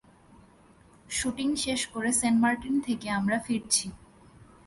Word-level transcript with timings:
Shooting 1.09 1.49
শেষ 1.55 1.81
করে 1.93 2.09
Saint 2.19 2.37
Martin 2.43 2.75
থেকে 2.87 3.07
আমরা 3.09 3.37
ফিরছি। 3.45 3.87